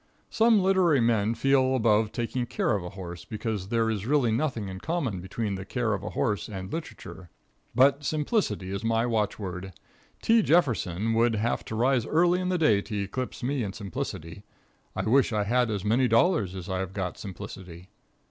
Some 0.31 0.59
literary 0.63 0.99
men 0.99 1.35
feel 1.35 1.75
above 1.75 2.11
taking 2.11 2.47
care 2.47 2.71
of 2.75 2.83
a 2.83 2.89
horse, 2.89 3.23
because 3.23 3.67
there 3.67 3.87
is 3.87 4.07
really 4.07 4.31
nothing 4.31 4.67
in 4.67 4.79
common 4.79 5.21
between 5.21 5.53
the 5.53 5.63
care 5.63 5.93
of 5.93 6.01
a 6.01 6.09
horse 6.09 6.49
and 6.49 6.73
literature, 6.73 7.29
but 7.75 8.03
simplicity 8.03 8.71
is 8.71 8.83
my 8.83 9.05
watchword. 9.05 9.73
T. 10.23 10.41
Jefferson 10.41 11.13
would 11.13 11.35
have 11.35 11.63
to 11.65 11.75
rise 11.75 12.07
early 12.07 12.39
in 12.41 12.49
the 12.49 12.57
day 12.57 12.81
to 12.81 12.97
eclipse 13.03 13.43
me 13.43 13.61
in 13.61 13.73
simplicity. 13.73 14.41
I 14.95 15.03
wish 15.03 15.31
I 15.31 15.43
had 15.43 15.69
as 15.69 15.85
many 15.85 16.07
dollars 16.07 16.55
as 16.55 16.67
I 16.67 16.79
have 16.79 16.93
got 16.93 17.19
simplicity. 17.19 17.89